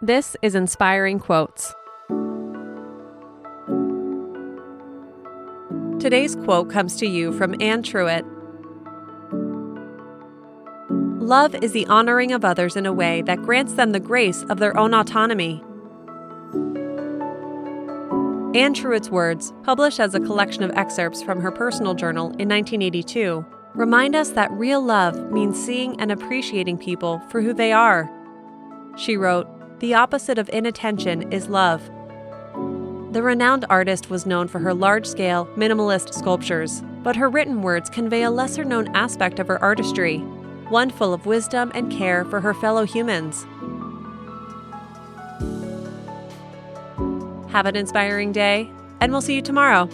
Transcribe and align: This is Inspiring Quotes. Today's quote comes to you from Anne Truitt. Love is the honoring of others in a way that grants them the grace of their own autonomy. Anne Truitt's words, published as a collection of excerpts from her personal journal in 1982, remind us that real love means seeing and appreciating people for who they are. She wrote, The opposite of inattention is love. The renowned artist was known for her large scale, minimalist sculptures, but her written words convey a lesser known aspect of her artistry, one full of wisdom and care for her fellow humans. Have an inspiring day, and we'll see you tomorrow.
This 0.00 0.36
is 0.42 0.54
Inspiring 0.54 1.18
Quotes. 1.18 1.74
Today's 5.98 6.36
quote 6.36 6.70
comes 6.70 6.94
to 6.98 7.06
you 7.08 7.32
from 7.32 7.60
Anne 7.60 7.82
Truitt. 7.82 8.24
Love 11.20 11.56
is 11.56 11.72
the 11.72 11.84
honoring 11.86 12.30
of 12.30 12.44
others 12.44 12.76
in 12.76 12.86
a 12.86 12.92
way 12.92 13.22
that 13.22 13.42
grants 13.42 13.72
them 13.72 13.90
the 13.90 13.98
grace 13.98 14.44
of 14.44 14.60
their 14.60 14.76
own 14.78 14.94
autonomy. 14.94 15.64
Anne 18.54 18.74
Truitt's 18.74 19.10
words, 19.10 19.52
published 19.64 19.98
as 19.98 20.14
a 20.14 20.20
collection 20.20 20.62
of 20.62 20.70
excerpts 20.76 21.24
from 21.24 21.40
her 21.40 21.50
personal 21.50 21.94
journal 21.94 22.26
in 22.38 22.48
1982, 22.48 23.44
remind 23.74 24.14
us 24.14 24.30
that 24.30 24.52
real 24.52 24.80
love 24.80 25.32
means 25.32 25.60
seeing 25.60 26.00
and 26.00 26.12
appreciating 26.12 26.78
people 26.78 27.20
for 27.30 27.42
who 27.42 27.52
they 27.52 27.72
are. 27.72 28.08
She 28.96 29.16
wrote, 29.16 29.48
The 29.80 29.94
opposite 29.94 30.38
of 30.38 30.48
inattention 30.48 31.32
is 31.32 31.48
love. 31.48 31.88
The 33.12 33.22
renowned 33.22 33.64
artist 33.70 34.10
was 34.10 34.26
known 34.26 34.48
for 34.48 34.58
her 34.58 34.74
large 34.74 35.06
scale, 35.06 35.46
minimalist 35.56 36.12
sculptures, 36.14 36.82
but 37.04 37.14
her 37.14 37.28
written 37.28 37.62
words 37.62 37.88
convey 37.88 38.24
a 38.24 38.30
lesser 38.30 38.64
known 38.64 38.94
aspect 38.96 39.38
of 39.38 39.46
her 39.46 39.62
artistry, 39.62 40.18
one 40.68 40.90
full 40.90 41.14
of 41.14 41.26
wisdom 41.26 41.70
and 41.76 41.92
care 41.92 42.24
for 42.24 42.40
her 42.40 42.54
fellow 42.54 42.84
humans. 42.84 43.46
Have 47.52 47.66
an 47.66 47.76
inspiring 47.76 48.32
day, 48.32 48.68
and 49.00 49.12
we'll 49.12 49.20
see 49.20 49.36
you 49.36 49.42
tomorrow. 49.42 49.88